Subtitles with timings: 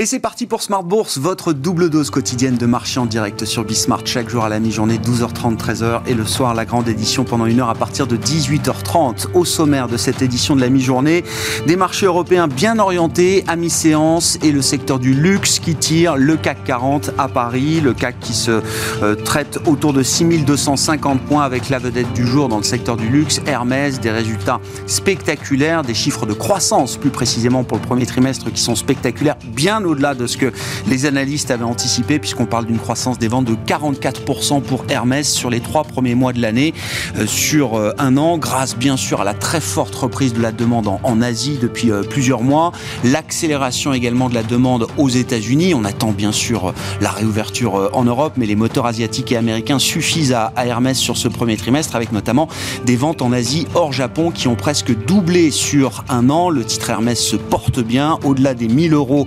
[0.00, 3.64] Et c'est parti pour Smart Bourse, votre double dose quotidienne de marché en direct sur
[3.64, 4.02] Bismart.
[4.04, 7.58] Chaque jour à la mi-journée, 12h30, 13h et le soir la grande édition pendant une
[7.58, 9.32] heure à partir de 18h30.
[9.34, 11.24] Au sommaire de cette édition de la mi-journée,
[11.66, 16.36] des marchés européens bien orientés à mi-séance et le secteur du luxe qui tire le
[16.36, 18.62] CAC 40 à Paris, le CAC qui se
[19.02, 23.08] euh, traite autour de 6250 points avec la vedette du jour dans le secteur du
[23.08, 28.52] luxe, Hermès, des résultats spectaculaires, des chiffres de croissance plus précisément pour le premier trimestre
[28.52, 30.52] qui sont spectaculaires, bien au-delà de ce que
[30.86, 35.50] les analystes avaient anticipé, puisqu'on parle d'une croissance des ventes de 44% pour Hermès sur
[35.50, 36.74] les trois premiers mois de l'année,
[37.16, 40.52] euh, sur euh, un an, grâce bien sûr à la très forte reprise de la
[40.52, 42.70] demande en, Asie depuis euh, plusieurs mois,
[43.02, 45.74] l'accélération également de la demande aux États-Unis.
[45.74, 50.32] On attend bien sûr la réouverture en Europe, mais les moteurs asiatiques et américains suffisent
[50.32, 52.48] à, à Hermès sur ce premier trimestre, avec notamment
[52.84, 56.50] des ventes en Asie hors Japon qui ont presque doublé sur un an.
[56.50, 59.26] Le titre Hermès se porte bien, au-delà des 1000 euros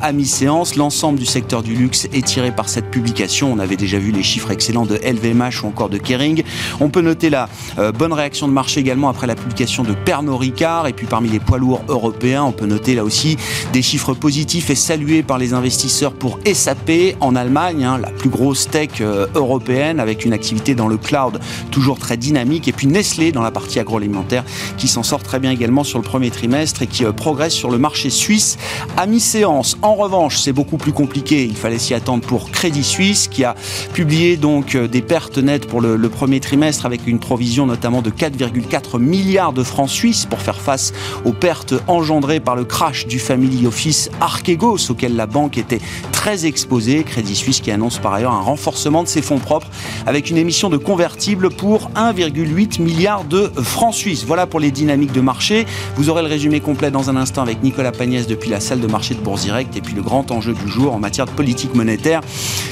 [0.00, 0.76] à mi-séance.
[0.76, 3.52] L'ensemble du secteur du luxe est tiré par cette publication.
[3.52, 6.42] On avait déjà vu les chiffres excellents de LVMH ou encore de Kering.
[6.80, 10.40] On peut noter la euh, bonne réaction de marché également après la publication de Pernod
[10.40, 10.86] Ricard.
[10.86, 13.36] Et puis parmi les poids lourds européens, on peut noter là aussi
[13.72, 18.30] des chiffres positifs et salués par les investisseurs pour SAP en Allemagne, hein, la plus
[18.30, 22.68] grosse tech euh, européenne avec une activité dans le cloud toujours très dynamique.
[22.68, 24.44] Et puis Nestlé dans la partie agroalimentaire
[24.76, 27.70] qui s'en sort très bien également sur le premier trimestre et qui euh, progresse sur
[27.70, 28.58] le marché suisse
[28.96, 29.76] à mi-séance.
[29.88, 31.46] En revanche, c'est beaucoup plus compliqué.
[31.46, 33.54] Il fallait s'y attendre pour Crédit Suisse, qui a
[33.94, 38.10] publié donc euh, des pertes nettes pour le, premier trimestre avec une provision notamment de
[38.10, 40.92] 4,4 milliards de francs suisses pour faire face
[41.24, 45.80] aux pertes engendrées par le crash du Family Office Archegos, auquel la banque était
[46.12, 47.02] très exposée.
[47.02, 49.68] Crédit Suisse qui annonce par ailleurs un renforcement de ses fonds propres
[50.04, 54.26] avec une émission de convertibles pour 1,8 milliard de francs suisses.
[54.26, 55.64] Voilà pour les dynamiques de marché.
[55.96, 58.86] Vous aurez le résumé complet dans un instant avec Nicolas Pagnès depuis la salle de
[58.86, 61.74] marché de Bourse Direct et puis le grand enjeu du jour en matière de politique
[61.74, 62.20] monétaire.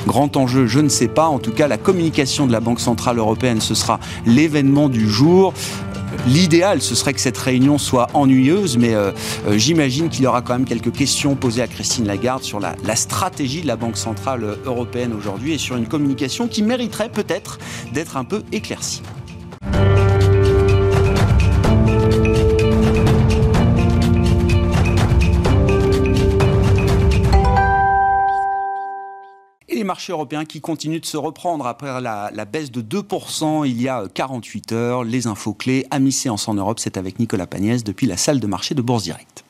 [0.07, 1.27] Grand enjeu, je ne sais pas.
[1.27, 5.55] En tout cas, la communication de la Banque Centrale Européenne, ce sera l'événement du jour.
[6.27, 9.13] L'idéal, ce serait que cette réunion soit ennuyeuse, mais euh,
[9.47, 12.75] euh, j'imagine qu'il y aura quand même quelques questions posées à Christine Lagarde sur la,
[12.85, 17.59] la stratégie de la Banque Centrale Européenne aujourd'hui et sur une communication qui mériterait peut-être
[17.93, 19.03] d'être un peu éclaircie.
[29.77, 33.89] Les marchés européens qui continuent de se reprendre après la, baisse de 2% il y
[33.89, 35.05] a 48 heures.
[35.05, 38.47] Les infos clés à mi-séance en Europe, c'est avec Nicolas Pagnès depuis la salle de
[38.47, 39.46] marché de Bourse Direct.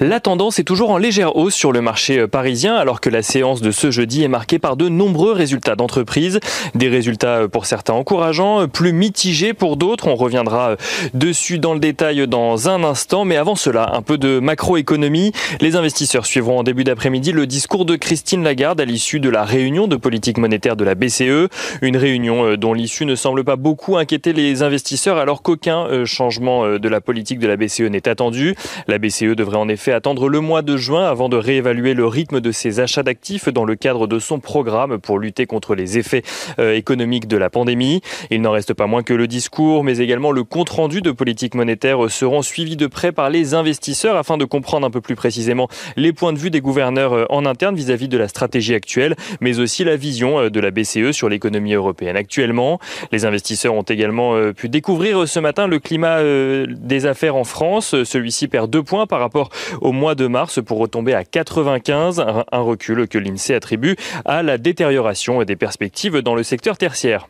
[0.00, 3.22] La tendance est toujours en légère hausse sur le marché euh, parisien alors que la
[3.22, 6.40] séance de ce jeudi est marquée par de nombreux résultats d'entreprise.
[6.74, 10.08] Des résultats euh, pour certains encourageants, euh, plus mitigés pour d'autres.
[10.08, 10.76] On reviendra
[11.14, 13.24] dessus dans le détail dans un instant.
[13.24, 15.32] Mais avant cela, un peu de macroéconomie.
[15.60, 19.44] Les investisseurs suivront en début d'après-midi le discours de Christine Lagarde à l'issue de la
[19.44, 21.48] réunion de politique monétaire de la BCE.
[21.82, 26.88] Une réunion dont l'issue ne semble pas beaucoup inquiéter les investisseurs alors qu'aucun changement de
[26.88, 28.54] la politique de la BCE n'est attendu.
[28.88, 32.40] La BCE devrait en effet attendre le mois de juin avant de réévaluer le rythme
[32.40, 36.22] de ses achats d'actifs dans le cadre de son programme pour lutter contre les effets
[36.60, 38.00] euh, économiques de la pandémie.
[38.30, 42.08] Il n'en reste pas moins que le discours, mais également le compte-rendu de politique monétaire
[42.08, 45.66] seront suivis de près par les investisseurs afin de comprendre un peu plus précisément
[45.96, 49.58] les points de vue des gouverneurs euh, en interne vis-à-vis de la stratégie actuelle, mais
[49.58, 52.78] aussi la vision euh, de la BCE sur l'économie européenne actuellement.
[53.10, 56.22] Les investisseurs ont également pu découvrir ce matin le climat
[56.68, 58.04] des affaires en France.
[58.04, 59.50] Celui-ci perd deux points par rapport
[59.80, 64.58] au mois de mars pour retomber à 95, un recul que l'INSEE attribue à la
[64.58, 67.28] détérioration des perspectives dans le secteur tertiaire.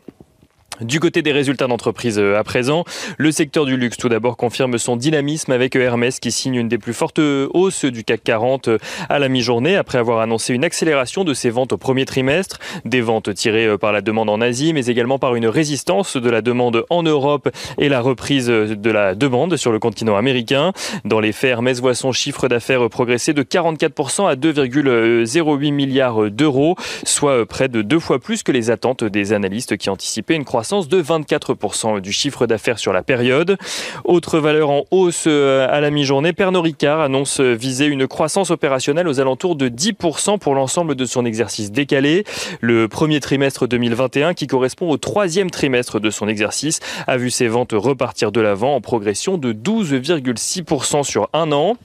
[0.81, 2.83] Du côté des résultats d'entreprise euh, à présent,
[3.17, 6.77] le secteur du luxe tout d'abord confirme son dynamisme avec Hermès qui signe une des
[6.77, 8.77] plus fortes hausses du CAC 40 euh,
[9.09, 13.01] à la mi-journée après avoir annoncé une accélération de ses ventes au premier trimestre, des
[13.01, 16.43] ventes tirées euh, par la demande en Asie mais également par une résistance de la
[16.43, 17.49] demande en Europe
[17.79, 20.73] et la reprise de la demande sur le continent américain.
[21.05, 26.75] Dans les faits, Hermès voit son chiffre d'affaires progresser de 44% à 2,08 milliards d'euros,
[27.03, 30.66] soit près de deux fois plus que les attentes des analystes qui anticipaient une croissance
[30.67, 33.57] de 24% du chiffre d'affaires sur la période.
[34.03, 39.07] Autre valeur en hausse euh, à la mi-journée, Pernod Ricard annonce viser une croissance opérationnelle
[39.07, 42.25] aux alentours de 10% pour l'ensemble de son exercice décalé.
[42.59, 47.47] Le premier trimestre 2021, qui correspond au troisième trimestre de son exercice, a vu ses
[47.47, 51.77] ventes repartir de l'avant en progression de 12,6% sur un an.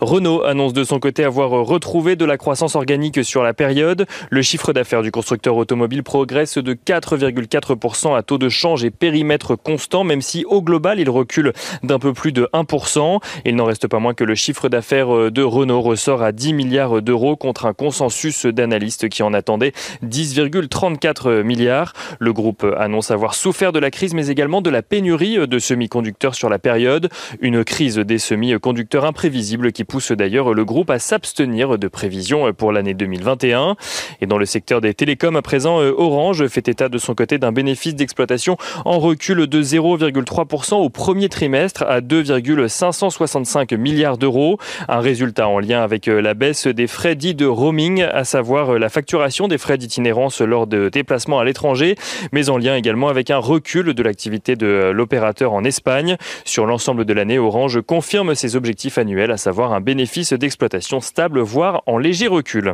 [0.00, 4.06] Renault annonce de son côté avoir retrouvé de la croissance organique sur la période.
[4.30, 9.56] Le chiffre d'affaires du constructeur automobile progresse de 4,4% à taux de change et périmètre
[9.56, 11.52] constant, même si au global il recule
[11.82, 13.20] d'un peu plus de 1%.
[13.44, 17.02] Il n'en reste pas moins que le chiffre d'affaires de Renault ressort à 10 milliards
[17.02, 19.72] d'euros contre un consensus d'analystes qui en attendait
[20.04, 21.92] 10,34 milliards.
[22.18, 26.34] Le groupe annonce avoir souffert de la crise mais également de la pénurie de semi-conducteurs
[26.34, 27.08] sur la période.
[27.40, 32.72] Une crise des semi-conducteurs imprévisible qui pousse d'ailleurs le groupe à s'abstenir de prévisions pour
[32.72, 33.76] l'année 2021.
[34.20, 37.52] Et dans le secteur des télécoms, à présent, Orange fait état de son côté d'un
[37.52, 44.58] bénéfice d'exploitation en recul de 0,3% au premier trimestre à 2,565 milliards d'euros.
[44.88, 48.88] Un résultat en lien avec la baisse des frais dits de roaming, à savoir la
[48.88, 51.96] facturation des frais d'itinérance lors de déplacements à l'étranger,
[52.32, 56.16] mais en lien également avec un recul de l'activité de l'opérateur en Espagne.
[56.44, 61.40] Sur l'ensemble de l'année, Orange confirme ses objectifs annuels, à savoir un bénéfice d'exploitation stable,
[61.40, 62.72] voire en léger recul.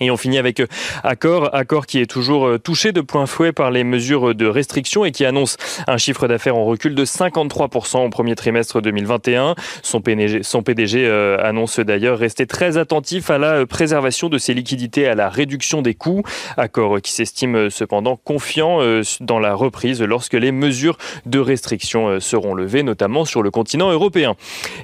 [0.00, 0.66] Et on finit avec euh,
[1.04, 5.04] Accor, Accor qui est toujours euh, touché de plein fouet par les mesures de restriction
[5.04, 5.56] et qui annonce
[5.86, 9.54] un chiffre d'affaires en recul de 53% au premier trimestre 2021.
[9.82, 15.14] Son PDG, euh, annonce d'ailleurs rester très attentif à la préservation de ses liquidités à
[15.14, 16.24] la réduction des coûts.
[16.56, 18.80] Accor qui s'estime cependant confiant
[19.20, 24.34] dans la reprise lorsque les mesures de restriction seront levées, notamment sur le continent européen.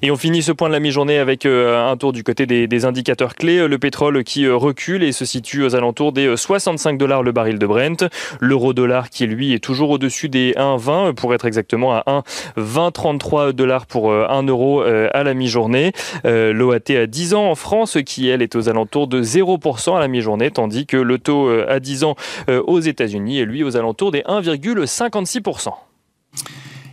[0.02, 3.34] Et on finit ce point de la mi-journée avec un tour du côté des indicateurs
[3.34, 3.66] clés.
[3.66, 7.58] Le pétrole qui recule et se situe aux alentours des 65 euh, dollars le baril
[7.58, 8.04] de Brent.
[8.40, 12.22] L'euro-dollar qui lui est toujours au-dessus des 1,20 pour être exactement à
[12.56, 15.92] 1,2033 dollars pour 1 euh, euro euh, à la mi-journée.
[16.24, 20.08] L'OAT à 10 ans en France qui elle est aux alentours de 0% à la
[20.08, 22.16] mi-journée tandis que le taux à 10 ans
[22.48, 25.72] aux États-Unis est lui aux alentours des 1,56%.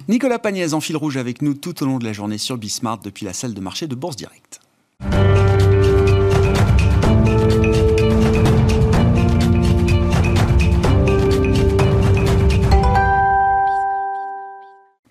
[0.08, 3.00] Nicolas Pagnès en fil rouge avec nous tout au long de la journée sur Bismart
[3.00, 4.62] depuis la salle de marché de Bourse Direct.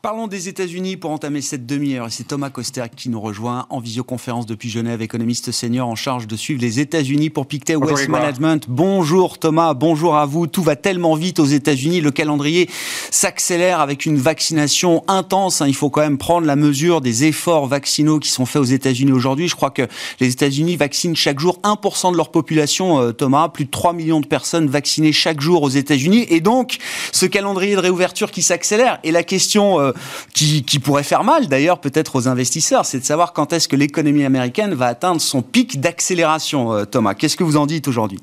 [0.06, 2.06] Parlons des États-Unis pour entamer cette demi-heure.
[2.11, 6.37] C'est Thomas Coster qui nous rejoint en visioconférence depuis Genève, économiste senior en charge de
[6.37, 8.67] suivre les États-Unis pour Pictet West Management.
[8.69, 10.47] Bonjour Thomas, bonjour à vous.
[10.47, 12.03] Tout va tellement vite aux États-Unis.
[12.03, 12.70] Le calendrier
[13.11, 15.61] s'accélère avec une vaccination intense.
[15.61, 15.67] Hein.
[15.67, 19.11] Il faut quand même prendre la mesure des efforts vaccinaux qui sont faits aux États-Unis
[19.11, 19.49] aujourd'hui.
[19.49, 19.88] Je crois que
[20.20, 23.49] les États-Unis vaccinent chaque jour 1% de leur population, euh, Thomas.
[23.49, 26.26] Plus de 3 millions de personnes vaccinées chaque jour aux États-Unis.
[26.29, 26.79] Et donc,
[27.11, 29.00] ce calendrier de réouverture qui s'accélère.
[29.03, 29.94] Et la question
[30.34, 34.25] qui, pourrait faire mal d'ailleurs peut-être aux investisseurs, c'est de savoir quand est-ce que l'économie
[34.25, 36.72] américaine va atteindre son pic d'accélération.
[36.72, 38.20] Euh, Thomas, qu'est-ce que vous en dites aujourd'hui?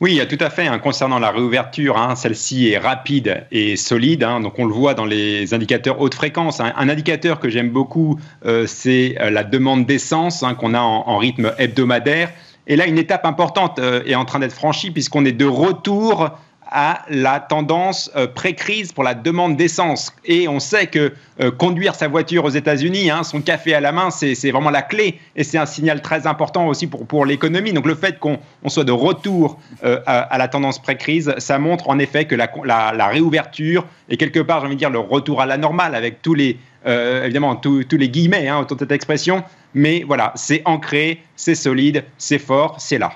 [0.00, 0.66] Oui, tout à fait.
[0.66, 0.78] Hein.
[0.78, 4.24] concernant la réouverture, hein, celle-ci est rapide et solide.
[4.24, 4.40] Hein.
[4.40, 6.60] donc on le voit dans les indicateurs haute fréquence.
[6.60, 11.54] Un indicateur que j'aime beaucoup, euh, c'est euh, la demande d'essence qu'on a en, rythme
[11.56, 12.30] hebdomadaire.
[12.66, 16.30] Et là, une étape importante est en train d'être franchie puisqu'on est de retour
[16.78, 20.12] à la tendance euh, pré-crise pour la demande d'essence.
[20.26, 23.92] Et on sait que euh, conduire sa voiture aux États-Unis, hein, son café à la
[23.92, 25.18] main, c'est vraiment la clé.
[25.36, 27.72] Et c'est un signal très important aussi pour, pour l'économie.
[27.72, 31.98] Donc le fait qu'on soit de retour euh, à, la tendance pré-crise, ça montre en
[31.98, 35.46] effet que la, la, réouverture est quelque part, j'ai envie de dire, le retour à
[35.46, 39.42] la normale avec tous les, évidemment, tous, tous les guillemets hein, autour de cette expression.
[39.72, 43.12] Mais voilà, c'est ancré, c'est solide, c'est fort, c'est là.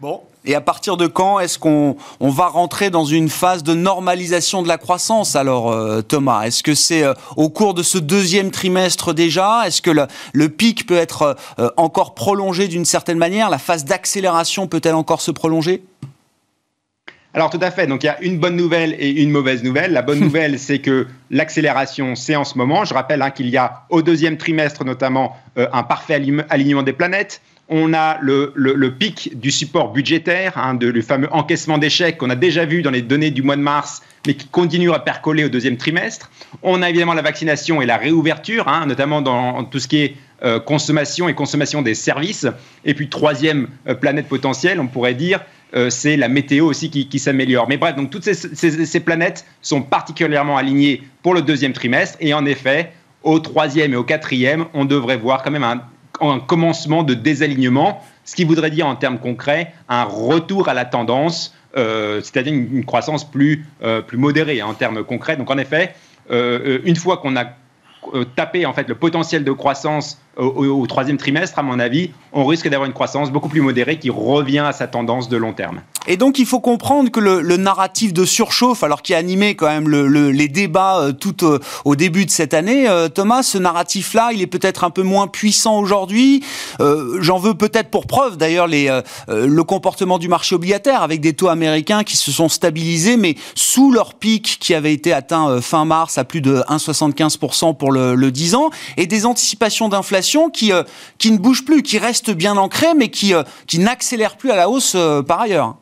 [0.00, 3.74] Bon, et à partir de quand est-ce qu'on on va rentrer dans une phase de
[3.74, 6.44] normalisation de la croissance alors euh, Thomas?
[6.44, 9.66] Est-ce que c'est euh, au cours de ce deuxième trimestre déjà?
[9.66, 13.50] Est-ce que le, le, pic peut être euh, encore prolongé d'une certaine manière?
[13.50, 15.82] La phase d'accélération peut-elle encore se prolonger?
[17.32, 19.92] Alors tout à fait, donc il y a une bonne nouvelle et une mauvaise nouvelle.
[19.92, 22.84] La bonne nouvelle, c'est que l'accélération, c'est en ce moment.
[22.84, 27.40] Je rappelle hein, qu'il y a au deuxième trimestre notamment un parfait alignement des planètes
[27.70, 32.64] on a le, pic du support budgétaire, hein, le fameux encaissement d'échecs qu'on a déjà
[32.64, 35.76] vu dans les données du mois de mars, mais qui continue à percoler au deuxième
[35.76, 36.30] trimestre.
[36.62, 40.16] On a évidemment la vaccination et la réouverture, hein, notamment dans tout ce qui est
[40.42, 42.46] euh, consommation et consommation des services.
[42.84, 45.40] Et puis troisième euh, planète potentielle, on pourrait dire,
[45.76, 47.68] euh, c'est la météo aussi qui, s'améliore.
[47.68, 52.18] Mais bref, donc toutes ces, planètes sont particulièrement alignées pour le deuxième trimestre.
[52.20, 52.90] Et en effet,
[53.22, 55.82] au troisième et au quatrième, on devrait voir quand même un
[56.20, 60.84] un commencement de désalignement, ce qui voudrait dire en termes concrets un retour à la
[60.84, 65.36] tendance, euh, c'est-à-dire une, croissance plus, euh, plus modérée hein, en termes concrets.
[65.36, 65.94] Donc en effet,
[66.30, 67.44] euh, une fois qu'on a
[68.34, 72.68] taper en fait le potentiel de croissance au, troisième trimestre, à mon avis, on risque
[72.68, 75.80] d'avoir une croissance beaucoup plus modérée qui revient à sa tendance de long terme.
[76.06, 79.66] Et donc il faut comprendre que le, narratif de surchauffe, alors qui a animé quand
[79.66, 84.30] même les débats euh, tout euh, au début de cette année, euh, Thomas, ce narratif-là,
[84.32, 86.42] il est peut-être un peu moins puissant aujourd'hui.
[86.78, 92.04] J'en veux peut-être pour preuve d'ailleurs le comportement du marché obligataire avec des taux américains
[92.04, 96.24] qui se sont stabilisés, mais sous leur pic qui avait été atteint fin mars à
[96.24, 100.82] plus de 1,75% pour le, le 10 ans, et des anticipations d'inflation qui, euh,
[101.18, 104.56] qui ne bouge plus, qui reste bien ancrée, mais qui, euh, qui n'accélère plus à
[104.56, 105.76] la hausse euh, par ailleurs.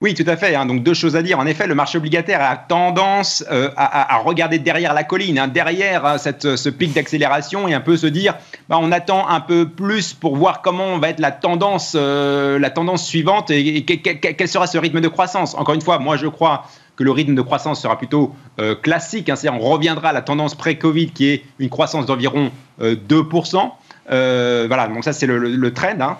[0.00, 0.56] Oui, tout à fait.
[0.56, 0.66] Hein.
[0.66, 1.38] Donc deux choses à dire.
[1.38, 3.44] En effet, le marché obligataire a tendance
[3.76, 8.34] à, regarder derrière la colline, hein, derrière ce pic d'accélération et un peu se dire,
[8.68, 13.06] bah, on attend un peu plus pour voir comment va être la tendance, la tendance
[13.06, 15.54] suivante et, quel sera ce rythme de croissance.
[15.54, 16.64] Encore une fois, moi je crois
[17.02, 19.28] que le rythme de croissance sera plutôt euh, classique.
[19.28, 23.56] Hein, c'est-à-dire on reviendra à la tendance pré-Covid qui est une croissance d'environ 2%.
[23.56, 23.68] Euh,
[24.10, 26.00] euh, voilà, donc ça c'est le, trend.
[26.00, 26.16] Hein.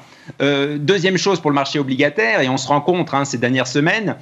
[0.79, 4.17] deuxième chose pour le marché obligataire, et on se rend compte hein, ces dernières semaines,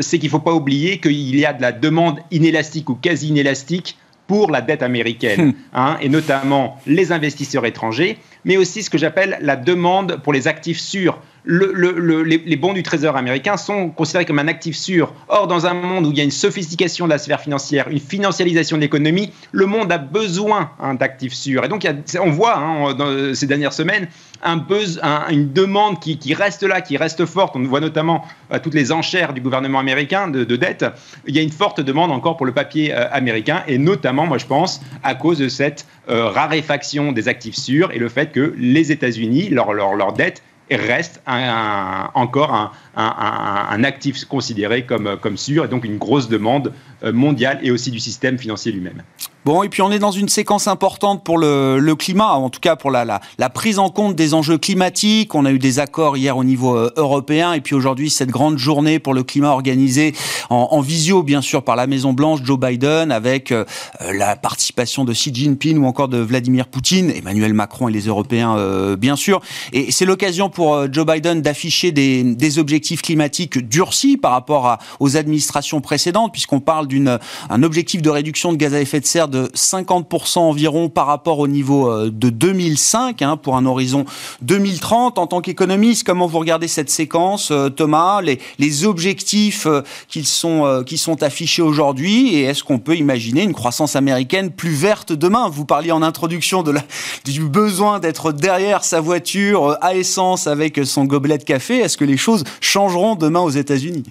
[0.00, 3.28] c'est qu'il ne faut pas oublier qu'il y a de la demande inélastique ou quasi
[3.28, 3.96] inélastique
[4.26, 5.96] pour la dette américaine, hmm.
[6.02, 10.80] et notamment les investisseurs étrangers, mais aussi ce que j'appelle la demande pour les actifs
[10.80, 15.14] sûrs les, bons du Trésor américain sont considérés comme un actif sûr.
[15.28, 18.00] Or, dans un monde où il y a une sophistication de la sphère financière, une
[18.00, 21.64] financialisation de l'économie, le monde a besoin hein, d'actifs sûrs.
[21.64, 21.88] Et donc,
[22.20, 24.08] on voit hein, dans ces dernières semaines
[24.42, 24.64] un
[25.30, 27.56] une demande qui, reste là, qui reste forte.
[27.56, 30.84] On voit notamment à toutes les enchères du gouvernement américain de, dette.
[31.26, 34.38] Il y a une forte demande encore pour le papier euh, américain, et notamment, moi
[34.38, 38.54] je pense, à cause de cette euh, raréfaction des actifs sûrs et le fait que
[38.58, 40.42] les États-Unis, leur dette,
[40.76, 46.72] reste encore un, actif considéré comme, comme sûr et donc une grosse demande
[47.04, 49.02] euh, mondiale et aussi du système financier lui-même.
[49.44, 52.60] Bon, et puis on est dans une séquence importante pour le, le climat, en tout
[52.60, 55.34] cas pour la, la, la, prise en compte des enjeux climatiques.
[55.34, 58.58] On a eu des accords hier au niveau euh, européen, et puis aujourd'hui cette grande
[58.58, 60.14] journée pour le climat organisée
[60.50, 63.64] en, en, visio, bien sûr, par la Maison Blanche, Joe Biden, avec euh,
[64.12, 68.56] la participation de Xi Jinping ou encore de Vladimir Poutine, Emmanuel Macron et les Européens,
[68.96, 69.40] bien sûr.
[69.72, 74.78] Et c'est l'occasion pour Joe Biden d'afficher des, des objectifs climatique durci par rapport à,
[75.00, 79.27] aux administrations précédentes, puisqu'on parle d'un objectif de réduction de gaz à effet de serre
[79.28, 84.04] de 50% environ par rapport au niveau euh, de 2005, hein, pour un horizon
[84.42, 85.18] 2030.
[85.18, 90.84] En tant qu'économiste, comment vous regardez cette séquence, euh, Thomas, les, objectifs euh, qui, sont,
[90.86, 95.48] qui sont affichés aujourd'hui, et est-ce qu'on peut imaginer une croissance américaine plus verte demain?
[95.48, 96.74] Vous parliez en introduction de
[97.24, 101.78] du besoin d'être derrière sa voiture à essence avec son gobelet de café.
[101.78, 104.04] Est-ce que les choses changeront demain aux États-Unis?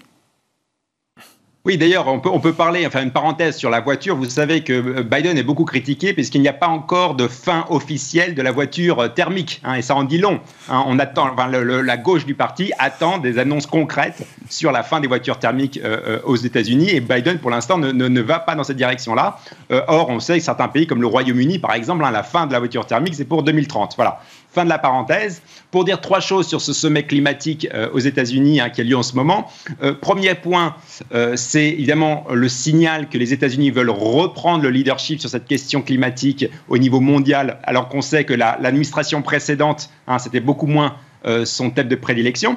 [1.68, 4.16] Oui, d'ailleurs, on peut, on peut parler, enfin une parenthèse sur la voiture.
[4.16, 7.66] Vous savez que euh, Biden est beaucoup critiqué puisqu'il n'y a pas encore de fin
[7.70, 9.60] officielle de la voiture euh, thermique.
[9.66, 10.40] Hein, et ça en dit long.
[10.70, 10.86] Hein.
[10.88, 15.10] on attend, enfin, la gauche du parti attend des annonces concrètes sur la fin des
[15.10, 16.90] voitures thermiques euh, aux États-Unis.
[16.92, 19.38] Et Biden, pour l'instant, ne, ne, va pas dans cette direction-là.
[19.70, 22.54] or, on sait que certains pays, comme le Royaume-Uni, par exemple, hein, la fin de
[22.54, 23.98] la voiture thermique, c'est pour 2030.
[23.98, 24.22] Voilà.
[24.52, 25.42] Fin de la parenthèse.
[25.72, 28.96] Pour dire trois choses sur ce sommet climatique euh, aux États-Unis hein, qui a lieu
[28.96, 29.52] en ce moment.
[29.84, 30.76] Euh, premier point,
[31.14, 35.82] euh, c'est évidemment le signal que les États-Unis veulent reprendre le leadership sur cette question
[35.82, 40.96] climatique au niveau mondial, alors qu'on sait que l'administration précédente, hein, c'était beaucoup moins
[41.44, 42.56] son thème de prédilection.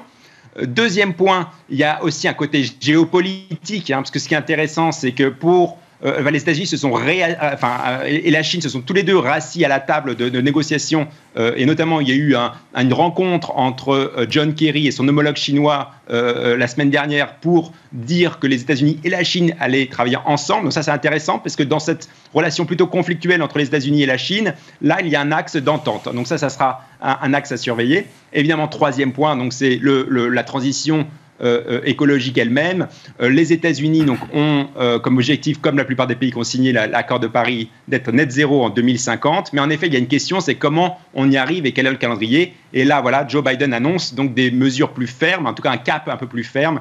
[0.62, 4.36] Deuxième point, il y a aussi un côté géopolitique, hein, parce que ce qui est
[4.36, 8.94] intéressant, c'est que pour euh, les États-Unis euh, euh, et la Chine se sont tous
[8.94, 12.34] les deux rassis à la table de, de négociations, et notamment il y a eu
[12.76, 18.48] une rencontre entre John Kerry et son homologue chinois la semaine dernière pour dire que
[18.48, 20.64] les États-Unis et la Chine allaient travailler ensemble.
[20.64, 24.06] Donc ça c'est intéressant parce que dans cette relation plutôt conflictuelle entre les États-Unis et
[24.06, 26.12] la Chine, là il y a un axe d'entente.
[26.12, 28.06] Donc ça, ça sera un, axe à surveiller.
[28.32, 31.06] Évidemment, troisième point, donc c'est la transition
[31.84, 32.88] écologique elle-même.
[33.20, 34.68] Euh, les États-Unis donc, ont
[35.02, 38.30] comme objectif, comme la plupart des pays qui ont signé l'accord de Paris, d'être net
[38.30, 39.52] zéro en 2050.
[39.52, 41.86] Mais en effet, il y a une question, c'est comment on y arrive et quel
[41.86, 42.54] est le calendrier.
[42.72, 45.78] Et là, voilà, Joe Biden annonce donc des mesures plus fermes, en tout cas un
[45.78, 46.80] cap un peu plus ferme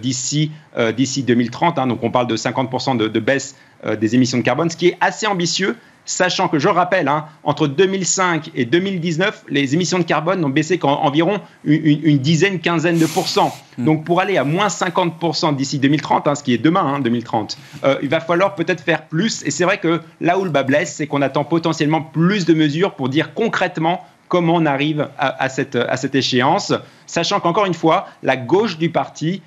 [0.00, 0.50] d'ici
[0.96, 1.78] d'ici 2030.
[1.78, 1.86] Hein.
[1.86, 3.56] donc on parle de 50% de, de baisse
[3.98, 5.76] des émissions de carbone, ce qui est assez ambitieux
[6.10, 10.78] sachant que, je rappelle, hein, entre 2005 et 2019, les émissions de carbone n'ont baissé
[10.78, 13.54] qu'environ une, une, dizaine, quinzaine de pourcents.
[13.78, 13.84] Hmm.
[13.84, 17.78] Donc pour aller à moins 50% d'ici 2030, hein, ce qui est demain, 2030, hein,
[17.84, 19.44] euh, il va falloir peut-être faire plus.
[19.44, 22.54] Et c'est vrai que là où le bas blesse, c'est qu'on attend potentiellement plus de
[22.54, 26.72] mesures pour dire concrètement comment on arrive à, cette, à cette échéance,
[27.06, 29.42] sachant qu'encore une fois, la gauche du parti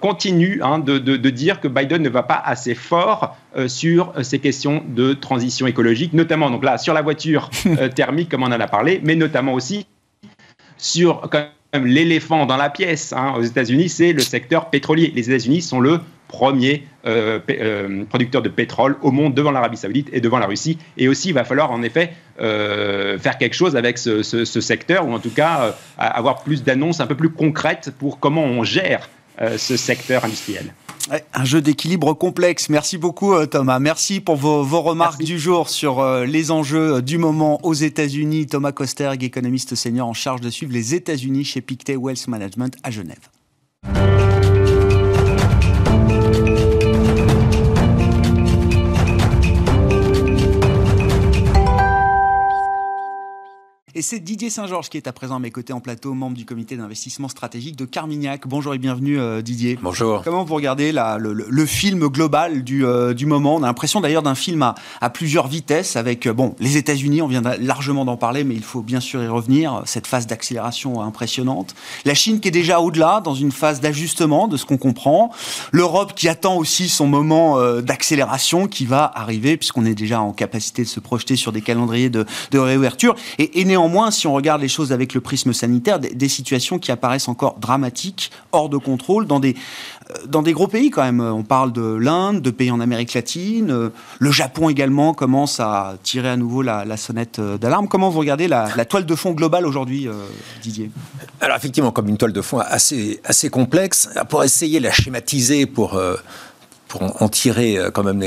[0.00, 0.98] continue hein, de,
[1.30, 6.50] dire que Biden ne va pas assez fort sur ces questions de transition écologique, notamment
[6.50, 7.50] donc là sur la voiture
[7.94, 9.86] thermique, comme on en a parlé, mais notamment aussi
[10.76, 11.28] sur
[11.82, 15.12] l'éléphant dans la pièce hein, aux États-Unis, c'est le secteur pétrolier.
[15.14, 20.08] Les États-Unis sont le premier euh, euh, producteur de pétrole au monde devant l'Arabie saoudite
[20.12, 20.78] et devant la Russie.
[20.96, 25.12] Et aussi, il va falloir en effet euh, faire quelque chose avec ce, secteur, ou
[25.12, 29.08] en tout cas avoir plus d'annonces un peu plus concrètes pour comment on gère
[29.56, 30.74] ce secteur industriel.
[31.34, 32.70] Un jeu d'équilibre complexe.
[32.70, 33.78] Merci beaucoup Thomas.
[33.78, 38.46] Merci pour vos, remarques du jour sur les enjeux du moment aux États-Unis.
[38.46, 42.90] Thomas Kosterg, économiste senior en charge de suivre les États-Unis chez Pictet Wealth Management à
[42.90, 43.33] Genève.
[53.96, 56.44] Et c'est Didier Saint-Georges qui est à présent à mes côtés en plateau, membre du
[56.44, 58.48] comité d'investissement stratégique de Carmignac.
[58.48, 59.78] Bonjour et bienvenue euh, Didier.
[59.80, 60.22] Bonjour.
[60.24, 63.54] Comment vous regardez le, film global du, euh, du moment?
[63.54, 67.22] On a l'impression d'ailleurs d'un film à, à, plusieurs vitesses avec, euh, bon, les États-Unis,
[67.22, 71.00] on vient largement d'en parler, mais il faut bien sûr y revenir, cette phase d'accélération
[71.00, 71.76] impressionnante.
[72.04, 75.30] La Chine qui est déjà au-delà, dans une phase d'ajustement de ce qu'on comprend.
[75.70, 80.82] L'Europe qui attend aussi son moment d'accélération qui va arriver, puisqu'on est déjà en capacité
[80.82, 83.14] de se projeter sur des calendriers de, de réouverture.
[83.38, 86.78] Et, et néanmoins, néanmoins, si on regarde les choses avec le prisme sanitaire, des, situations
[86.78, 89.54] qui apparaissent encore dramatiques, hors de contrôle, dans des,
[90.10, 91.20] euh, dans des gros pays quand même.
[91.20, 93.70] On parle de l'Inde, de pays en Amérique latine.
[93.70, 97.88] Euh, le Japon également commence à tirer à nouveau la, sonnette euh, d'alarme.
[97.88, 100.08] Comment vous regardez la, toile de fond globale aujourd'hui,
[100.62, 100.90] Didier?
[101.40, 105.66] Alors effectivement, comme une toile de fond assez, assez complexe, pour essayer de la schématiser
[105.66, 106.00] pour
[106.94, 108.22] pour en tirer euh, quand même,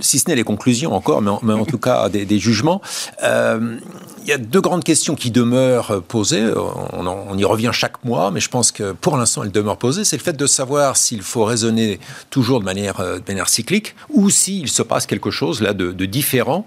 [0.00, 2.82] si ce n'est les conclusions encore, mais en, tout cas des, jugements.
[3.22, 3.78] Euh,
[4.22, 6.50] il y a deux grandes questions qui demeurent posées.
[6.92, 10.04] On, y revient chaque mois, mais je pense que pour l'instant, elles demeurent posées.
[10.04, 11.98] C'est le fait de savoir s'il faut raisonner
[12.30, 16.66] toujours de manière, euh, de cyclique ou s'il se passe quelque chose là de, différent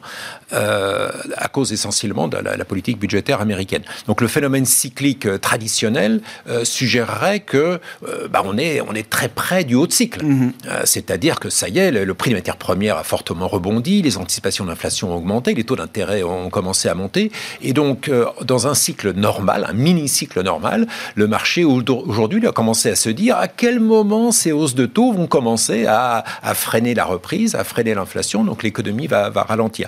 [0.52, 3.84] à cause essentiellement de la, politique budgétaire américaine.
[4.08, 6.22] Donc le phénomène cyclique traditionnel
[6.64, 7.80] suggérerait que
[8.30, 10.24] bah, on, est, on est très près du haut de cycle.
[10.24, 10.52] Mm-hmm.
[10.68, 14.18] Euh, c'est-à-dire que ça y est, le prix des matières premières a fortement rebondi, les
[14.18, 17.32] anticipations d'inflation ont augmenté, les taux d'intérêt ont commencé à monter.
[17.62, 22.90] Et donc, euh, dans un cycle normal, un mini-cycle normal, le marché aujourd'hui a commencé
[22.90, 26.24] à se dire à quel moment ces hausses de taux vont commencer à,
[26.54, 29.88] freiner la reprise, à freiner l'inflation, donc l'économie va ralentir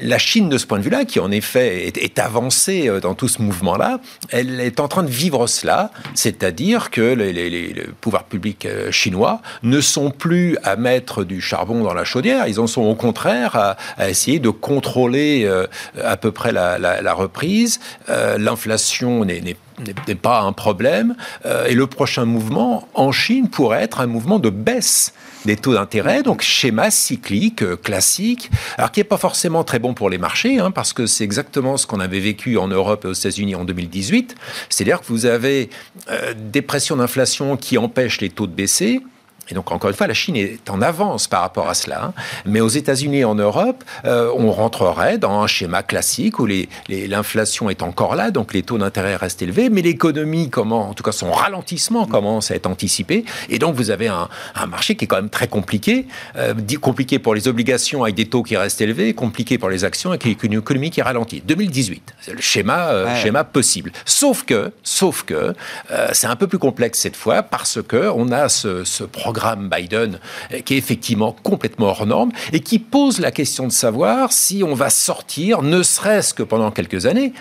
[0.00, 3.28] la Chine, de ce point de vue-là, qui en effet est, avancée euh, dans tout
[3.28, 4.00] ce mouvement-là,
[4.30, 9.80] elle est en train de vivre cela, c'est-à-dire que les, pouvoirs publics euh, chinois ne
[9.80, 13.56] sont plus à mettre du charbon dans la chaudière, ils en sont au contraire
[13.98, 15.66] à, essayer de contrôler euh,
[16.02, 17.80] à peu près la, reprise.
[18.08, 19.56] L'inflation n'est
[20.20, 21.14] pas un problème.
[21.68, 25.12] et le prochain mouvement en Chine pourrait être un mouvement de baisse
[25.44, 29.94] des taux d'intérêt, donc schéma cyclique euh, classique, alors qui n'est pas forcément très bon
[29.94, 33.08] pour les marchés, hein, parce que c'est exactement ce qu'on avait vécu en Europe et
[33.08, 34.34] aux États-Unis en 2018.
[34.68, 35.70] C'est-à-dire que vous avez
[36.10, 39.00] euh, des pressions d'inflation qui empêchent les taux de baisser,
[39.52, 42.04] et donc, encore une fois, la Chine est en avance par rapport à cela.
[42.06, 42.12] Hein.
[42.46, 46.48] Mais aux États-Unis et en Europe, euh, on rentrerait dans un schéma classique où
[46.88, 51.02] l'inflation est encore là, donc les taux d'intérêt restent élevés, mais l'économie, comment, en tout
[51.02, 53.26] cas son ralentissement commence à être anticipé.
[53.50, 54.30] Et donc, vous avez un,
[54.66, 58.42] marché qui est quand même très compliqué, euh, compliqué pour les obligations avec des taux
[58.42, 61.42] qui restent élevés, compliqué pour les actions avec une économie qui ralentit.
[61.44, 63.92] 2018, c'est le schéma, euh, schéma possible.
[64.06, 65.52] Sauf que, sauf que,
[66.14, 69.68] c'est un peu plus complexe cette fois parce que on a ce, ce programme programme
[69.68, 70.20] Biden
[70.64, 74.74] qui est effectivement complètement hors norme et qui pose la question de savoir si on
[74.74, 77.32] va sortir, ne serait-ce que pendant quelques années,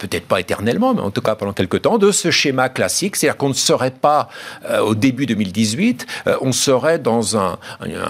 [0.00, 3.16] peut-être pas éternellement, mais en tout cas pendant quelques temps, de ce schéma classique.
[3.16, 4.28] C'est-à-dire qu'on ne serait pas
[4.64, 7.58] euh, au début 2018, euh, on serait dans un,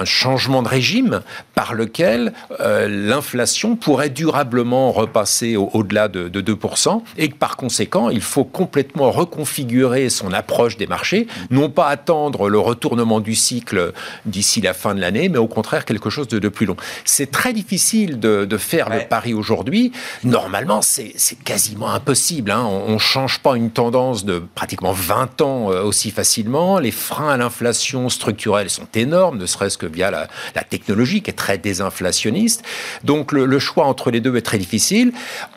[0.04, 1.22] changement de régime
[1.54, 8.08] par lequel euh, l'inflation pourrait durablement repasser au-delà de, de, 2%, et que par conséquent,
[8.08, 13.92] il faut complètement reconfigurer son approche des marchés, non pas attendre le retournement du cycle
[14.26, 16.76] d'ici la fin de l'année, mais au contraire quelque chose de, plus long.
[17.04, 19.92] C'est très difficile de, faire le pari aujourd'hui.
[20.24, 21.14] Normalement, c'est
[21.44, 22.50] quasiment impossible.
[22.50, 22.64] Hein.
[22.64, 26.78] On ne change pas une tendance de pratiquement 20 ans euh, aussi facilement.
[26.78, 30.28] Les freins à l'inflation structurelle sont énormes, ne serait-ce que via la,
[30.68, 32.62] technologie qui est très désinflationniste.
[33.02, 35.12] Donc le, choix entre les deux est très difficile.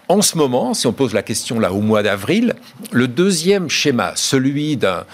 [0.08, 2.56] En ce moment, si on pose la question là au mois d'avril,
[2.92, 5.06] le deuxième schéma, celui d'un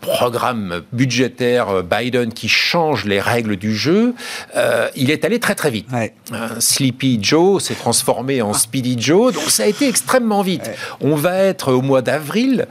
[0.00, 4.14] programme budgétaire euh, Biden qui change les règles du jeu,
[4.96, 5.88] il est allé très très vite.
[6.58, 10.70] Sleepy Joe s'est transformé en Speedy Joe, donc ça a été extrêmement vite.
[11.00, 12.66] On va être au mois d'avril,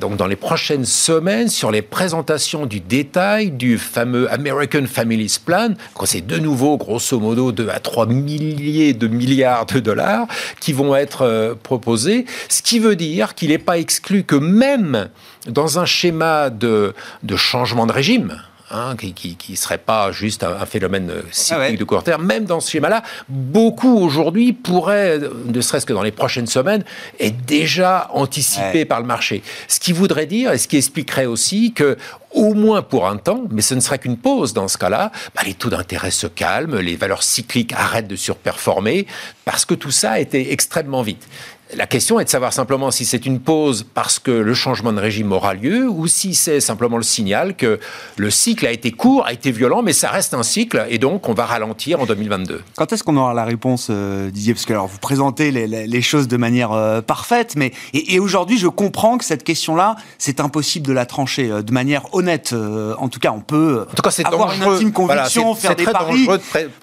[0.00, 5.74] donc dans les prochaines semaines, sur les présentations du détail du fameux American Families Plan.
[6.04, 10.26] C'est de nouveau, grosso modo, 2 à 3 milliers de milliards de dollars
[10.60, 15.08] qui vont être proposés, ce qui veut dire qu'il n'est pas exclu que même
[15.46, 20.64] dans un schéma de, de changement de régime, Hein, qui ne serait pas juste un,
[20.64, 22.24] phénomène ah cyclique de court terme.
[22.24, 26.82] Même dans ce schéma-là, beaucoup aujourd'hui pourraient, ne serait-ce que dans les prochaines semaines,
[27.20, 29.42] être déjà anticipés par le marché.
[29.68, 31.98] Ce qui voudrait dire, et ce qui expliquerait aussi que
[32.32, 35.42] au moins pour un temps, mais ce ne serait qu'une pause dans ce cas-là, bah,
[35.44, 39.06] les taux d'intérêt se calment, les valeurs cycliques arrêtent de surperformer,
[39.44, 41.28] parce que tout ça a été extrêmement vite.
[41.76, 45.00] La question est de savoir simplement si c'est une pause parce que le changement de
[45.00, 47.80] régime aura lieu ou si c'est simplement le signal que
[48.16, 51.28] le cycle a été court, a été violent, mais ça reste un cycle et donc
[51.28, 52.62] on va ralentir en 2022.
[52.76, 54.54] Quand est-ce qu'on aura la réponse, euh, Didier?
[54.54, 58.68] Parce que alors, vous présentez les, choses de manière euh, parfaite, mais et, aujourd'hui je
[58.68, 62.54] comprends que cette question-là, c'est impossible de la trancher euh, de manière honnête.
[62.54, 66.28] en tout cas, on peut en tout cas, avoir une intime conviction, faire des paris.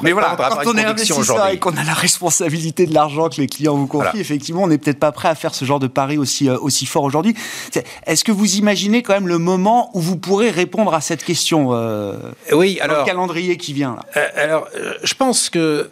[0.02, 3.48] mais voilà, quand on est investisseur et qu'on a la responsabilité de l'argent que les
[3.48, 6.50] clients vous confient, effectivement, n'est peut-être pas prêt à faire ce genre de pari aussi,
[6.50, 7.36] euh, aussi fort aujourd'hui.
[8.06, 11.70] Est-ce que vous imaginez quand même le moment où vous pourrez répondre à cette question
[11.72, 12.18] euh,
[12.52, 13.00] Oui, alors.
[13.00, 14.06] le calendrier qui vient là?
[14.18, 14.68] Euh, alors,
[15.04, 15.90] je pense que.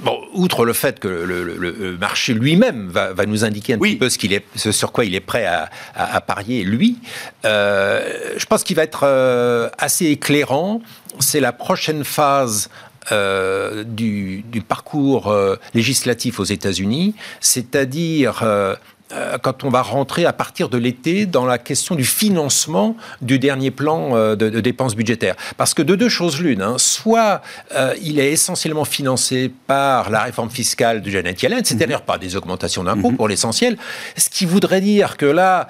[0.00, 4.18] Bon, outre le fait que le, marché lui-même va, nous indiquer un petit peu ce,
[4.18, 6.98] qu'il est, ce sur quoi il est prêt à, à, parier, lui,
[7.42, 9.04] je pense qu'il va être
[9.78, 10.82] assez éclairant.
[11.18, 12.68] C'est la prochaine phase
[13.12, 18.74] euh, du, parcours euh, législatif aux États-Unis, c'est-à-dire euh,
[19.42, 23.70] quand on va rentrer à partir de l'été dans la question du financement du dernier
[23.70, 25.36] plan euh, de, dépenses budgétaires.
[25.56, 27.42] Parce que de deux choses l'une, hein, soit
[27.74, 32.04] euh, il est essentiellement financé par la réforme fiscale de Janet Yellen, c'est-à-dire mhm.
[32.04, 33.16] par des augmentations d'impôts mhm.
[33.16, 33.76] pour l'essentiel,
[34.16, 35.68] ce qui voudrait dire que là,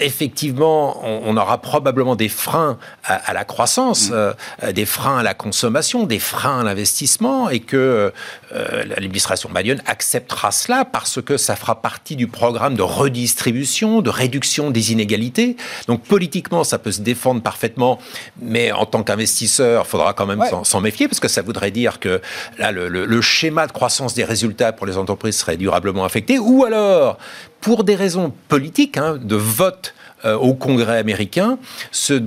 [0.00, 4.72] effectivement, on, aura probablement des freins à, la croissance, mhm.
[4.72, 8.12] des freins à la consommation, des freins à l'investissement, et que
[8.52, 14.70] l'administration Biden acceptera cela parce que ça fera partie du programme de redistribution, de réduction
[14.70, 15.56] des inégalités.
[15.86, 17.98] Donc politiquement, ça peut se défendre parfaitement,
[18.40, 22.00] mais en tant qu'investisseur, il faudra quand même s'en méfier, parce que ça voudrait dire
[22.00, 22.20] que
[22.58, 27.18] là, le, schéma de croissance des résultats pour les entreprises serait durablement affecté, ou alors,
[27.60, 31.58] pour des raisons politiques, hein, de vote euh, au Congrès américain.
[31.92, 32.22] Ce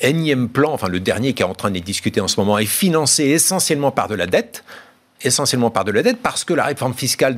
[0.00, 2.64] énième plan, enfin le dernier qui est en train d'être discuté en ce moment, est
[2.64, 4.64] financé essentiellement par de la dette
[5.22, 7.36] essentiellement par de la dette, parce que la réforme fiscale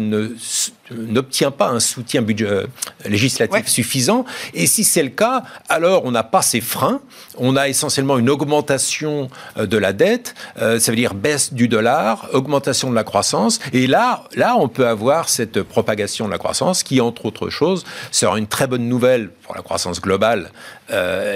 [0.90, 2.66] n'obtient pas un soutien budget, euh,
[3.06, 4.24] législatif suffisant.
[4.54, 7.00] Et si c'est le cas, alors on n'a pas ces freins.
[7.36, 11.68] On a essentiellement une augmentation euh, de la dette, euh, ça veut dire baisse du
[11.68, 13.60] dollar, augmentation de la croissance.
[13.72, 17.84] Et là, là, on peut avoir cette propagation de la croissance qui, entre autres choses,
[18.10, 20.50] sera une très bonne nouvelle pour la croissance globale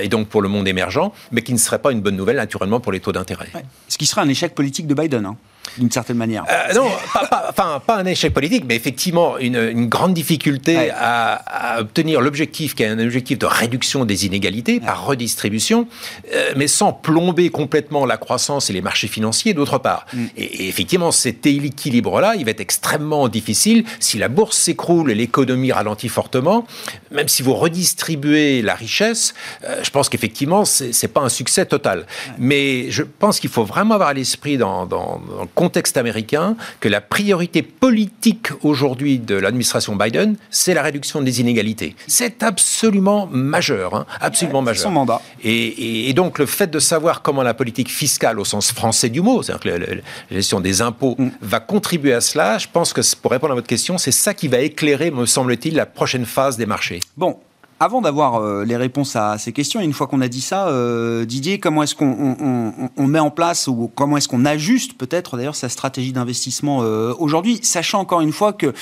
[0.02, 2.81] et donc pour le monde émergent, mais qui ne serait pas une bonne nouvelle naturellement
[2.81, 3.48] pour les taux d'intérêt.
[3.88, 5.26] Ce qui sera un échec politique de Biden.
[5.26, 5.37] Hein
[5.78, 6.44] d'une certaine manière.
[6.50, 12.20] Euh, non, pas, enfin, pas un échec politique, mais effectivement une, grande difficulté à, obtenir
[12.20, 15.87] l'objectif qui est un objectif de réduction des inégalités par redistribution,
[16.32, 20.06] euh, mais sans plomber complètement la croissance et les marchés financiers d'autre part.
[20.12, 20.24] Mm.
[20.37, 25.72] Et, effectivement, cet équilibre-là, il va être extrêmement difficile si la bourse s'écroule et l'économie
[25.72, 26.66] ralentit fortement.
[27.11, 32.06] Même si vous redistribuez la richesse, euh, je pense qu'effectivement, c'est pas un succès total.
[32.38, 36.88] Mais je pense qu'il faut vraiment avoir à l'esprit dans, dans, dans contexte américain que
[36.88, 41.94] la priorité politique aujourd'hui de l'administration Biden, c'est la réduction des inégalités.
[42.09, 44.83] C'est absolument majeur, hein, absolument majeur.
[44.83, 45.22] Son mandat.
[45.44, 49.44] Et, donc le fait de savoir comment la politique fiscale, au sens français du mot,
[49.44, 51.29] c'est-à-dire que la, gestion des impôts, mm.
[51.40, 54.48] va contribuer à cela, je pense que pour répondre à votre question, c'est ça qui
[54.48, 56.98] va éclairer, me semble-t-il, la prochaine phase des marchés.
[57.16, 57.38] Bon,
[57.83, 61.25] avant d'avoir euh, les réponses à ces questions, une fois qu'on a dit ça, euh,
[61.25, 65.68] Didier, comment est-ce qu'on met en place ou comment est-ce qu'on ajuste peut-être d'ailleurs sa
[65.68, 68.73] stratégie d'investissement euh, aujourd'hui, sachant encore une fois que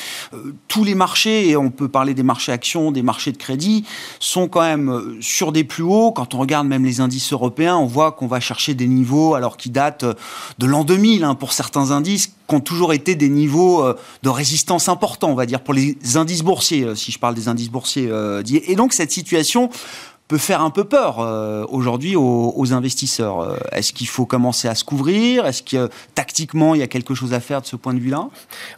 [0.69, 3.87] tous les marchés, et on peut parler des marchés actions, des marchés de crédit,
[4.19, 6.13] sont quand même sur des plus hauts.
[6.13, 9.57] Quand on regarde même les indices européens, on voit qu'on va chercher des niveaux alors
[9.57, 10.05] qui datent
[10.59, 13.83] de l'an 2000 hein, pour certains indices qui ont toujours été des niveaux
[14.23, 17.71] de résistance importants, on va dire, pour les indices boursiers, si je parle des indices
[17.71, 18.11] boursiers.
[18.47, 19.71] Et donc, cette situation
[20.31, 23.41] peut faire un peu peur euh, aujourd'hui aux, investisseurs.
[23.41, 25.45] Euh, est-ce qu'il faut commencer à se couvrir?
[25.45, 28.29] Est-ce que tactiquement, il y a quelque chose à faire de ce point de vue-là?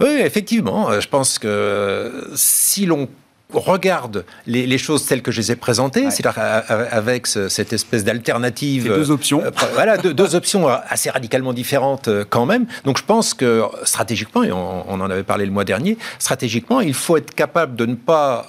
[0.00, 0.88] Oui, effectivement.
[0.88, 3.06] Euh, je pense que si l'on
[3.52, 6.42] regarde les, choses telles que je les ai présentées, c'est-à-dire
[6.90, 8.84] avec cette espèce d'alternative.
[8.84, 9.42] Deux options.
[9.74, 12.66] voilà, deux, options assez radicalement différentes quand même.
[12.84, 16.94] Donc je pense que stratégiquement, et on, en avait parlé le mois dernier, stratégiquement, il
[16.94, 18.46] faut être capable de ne pas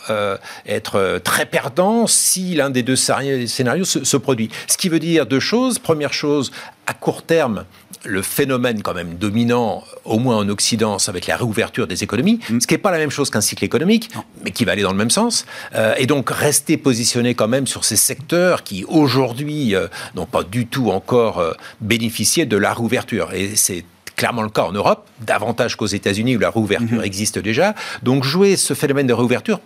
[0.66, 4.50] être très perdant si l'un des deux scénarios se, se produit.
[4.68, 5.80] Ce qui veut dire deux choses.
[5.80, 6.52] Première chose,
[6.88, 7.66] à court terme,
[8.06, 12.04] le phénomène quand même dominant, au moins en Occident, ça va être la réouverture des
[12.04, 12.62] économies, mm.
[12.62, 14.10] ce qui n'est pas la même chose qu'un cycle économique,
[14.44, 15.46] mais qui va aller dans le même sens.
[15.76, 20.44] Euh, et donc rester positionné quand même sur ces secteurs qui aujourd'hui euh, n'ont pas
[20.44, 23.34] du tout encore euh, bénéficié de la réouverture.
[23.34, 23.86] Et c'est
[24.16, 27.06] clairement le cas en Europe, davantage qu'aux États-Unis où la réouverture mm-hmm.
[27.06, 27.74] existe déjà.
[28.04, 29.60] Donc jouer ce phénomène de réouverture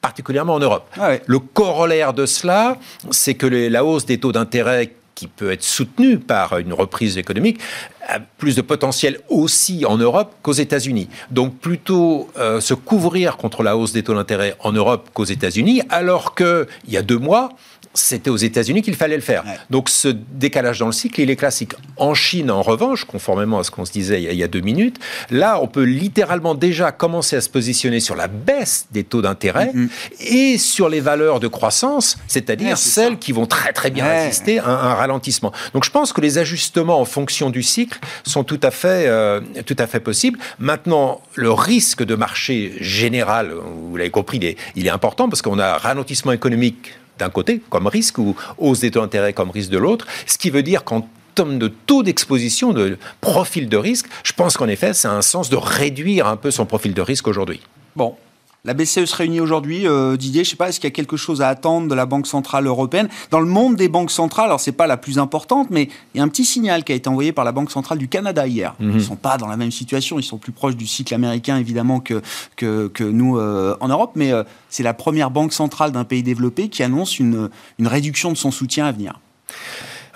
[0.00, 0.88] particulièrement en Europe.
[0.98, 2.78] Ah le corollaire de cela,
[3.10, 7.60] c'est que la hausse des taux d'intérêt qui peut être soutenu par une reprise économique,
[8.08, 11.10] a plus de potentiel aussi en Europe qu'aux États-Unis.
[11.30, 15.82] Donc plutôt euh, se couvrir contre la hausse des taux d'intérêt en Europe qu'aux États-Unis,
[15.90, 17.50] alors qu'il y a deux mois,
[17.92, 19.44] c'était aux États-Unis qu'il fallait le faire.
[19.68, 21.72] Donc ce décalage dans le cycle, il est classique.
[21.96, 24.98] En Chine, en revanche, conformément à ce qu'on se disait il y, a, deux minutes,
[25.30, 29.72] là, on peut littéralement déjà commencer à se positionner sur la baisse des taux d'intérêt
[29.74, 29.88] mm-hmm.
[30.20, 34.68] et sur les valeurs de croissance, c'est-à-dire celles qui vont très très bien résister à
[34.68, 35.52] un, ralentissement.
[35.74, 39.40] Donc je pense que les ajustements en fonction du cycle sont tout à fait, euh,
[39.66, 40.38] tout à fait possibles.
[40.58, 44.38] Maintenant, le risque de marché général, vous l'avez compris,
[44.76, 48.90] il est important parce qu'on a ralentissement économique d'un côté comme risque ou hausse des
[48.90, 52.72] taux d'intérêt comme risque de l'autre, ce qui veut dire qu'en termes de taux d'exposition,
[52.72, 56.50] de profil de risque, je pense qu'en effet, c'est un sens de réduire un peu
[56.50, 57.60] son profil de risque aujourd'hui.
[57.96, 58.16] Bon,
[58.64, 59.86] la BCE se réunit aujourd'hui.
[59.86, 61.94] Euh, Didier, je ne sais pas, est-ce qu'il y a quelque chose à attendre de
[61.94, 63.08] la Banque Centrale Européenne?
[63.30, 66.18] Dans le monde des banques centrales, alors ce n'est pas la plus importante, mais il
[66.18, 68.46] y a un petit signal qui a été envoyé par la Banque Centrale du Canada
[68.46, 68.74] hier.
[68.78, 68.90] Mhm.
[68.90, 71.56] Ils ne sont pas dans la même situation, ils sont plus proches du cycle américain
[71.56, 72.22] évidemment que,
[72.56, 76.68] que, nous euh, en Europe, mais euh, c'est la première banque centrale d'un pays développé
[76.68, 79.20] qui annonce une, une réduction de son soutien à venir.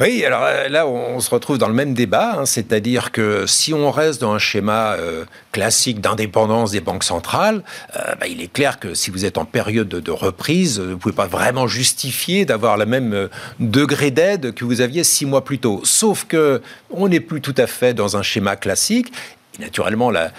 [0.00, 3.72] Oui, alors euh, là, on se retrouve dans le même débat, hein, c'est-à-dire que si
[3.72, 7.62] on reste dans un schéma euh, classique d'indépendance des banques centrales,
[7.96, 10.94] euh, bah, il est clair que si vous êtes en période de, reprise, vous ne
[10.96, 13.28] pouvez pas vraiment justifier d'avoir le même
[13.60, 15.80] degré d'aide que vous aviez six mois plus tôt.
[15.84, 19.12] Sauf que on n'est plus tout à fait dans un schéma classique
[19.58, 20.32] naturellement, la,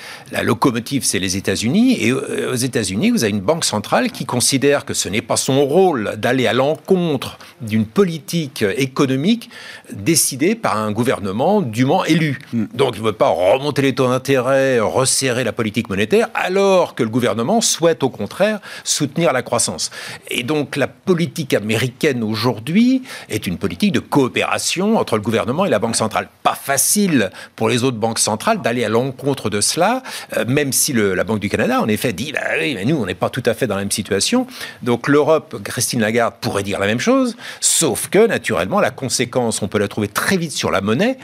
[0.44, 1.98] locomotive, c'est les États-Unis.
[2.02, 5.38] Et euh, aux États-Unis, vous avez une banque centrale qui considère que ce n'est pas
[5.38, 9.50] son rôle d'aller à l'encontre d'une politique économique
[9.92, 12.40] décidée par un gouvernement dûment élu.
[12.54, 12.66] Mm.
[12.74, 17.04] Donc, il ne veut pas remonter les taux d'intérêt, resserrer la politique monétaire, alors que
[17.04, 19.92] le gouvernement souhaite au contraire soutenir la croissance.
[20.30, 25.70] Et donc, la politique américaine aujourd'hui est une politique de coopération entre le gouvernement et
[25.70, 26.28] la banque centrale.
[26.44, 30.02] Pas facile pour les autres banques centrales d'aller à l'encontre l'encontre de cela,
[30.36, 33.06] euh, même si la Banque du Canada, en effet, dit bah oui, mais nous, on
[33.06, 34.48] n'est pas tout à fait dans la même situation.
[34.82, 39.68] Donc l'Europe, Christine Lagarde pourrait dire la même chose, sauf que, naturellement, la conséquence, on
[39.68, 41.18] peut la trouver très vite sur la monnaie.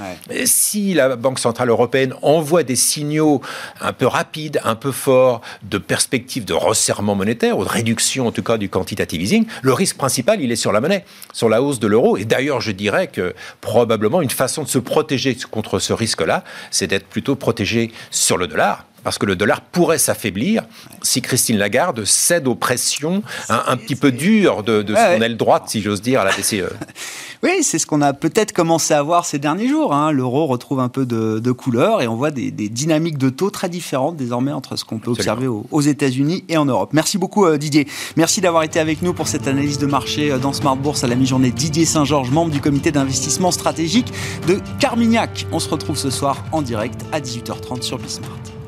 [0.45, 3.41] Si la Banque Centrale Européenne envoie des signaux
[3.79, 8.31] un peu rapides, un peu forts, de perspective de resserrement monétaire, ou de réduction, en
[8.31, 11.61] tout cas, du quantitative easing, le risque principal, il est sur la monnaie, sur la
[11.61, 12.17] hausse de l'euro.
[12.17, 16.87] Et d'ailleurs, je dirais que probablement une façon de se protéger contre ce risque-là, c'est
[16.87, 17.70] d'être plutôt protégé
[18.09, 20.63] sur le dollar parce que le dollar pourrait s'affaiblir
[21.01, 25.81] si Christine Lagarde cède aux pressions un, petit peu dures de, son aile droite, si
[25.81, 26.63] j'ose dire, à la BCE.
[27.43, 29.93] oui, c'est ce qu'on a peut-être commencé à voir ces derniers jours.
[29.93, 30.11] Hein.
[30.11, 34.15] L'euro retrouve un peu de, couleur et on voit des, dynamiques de taux très différentes
[34.15, 36.91] désormais entre ce qu'on peut observer aux, États-Unis et en Europe.
[36.93, 37.87] Merci beaucoup euh, Didier.
[38.15, 41.07] Merci d'avoir été avec nous pour cette analyse de marché euh, dans Smart Bourse à
[41.07, 41.51] la mi-journée.
[41.51, 44.13] Didier Saint-Georges, membre du comité d'investissement stratégique
[44.47, 45.47] de Carmignac.
[45.51, 48.60] On se retrouve ce soir en direct à 18h30 sur Bismart.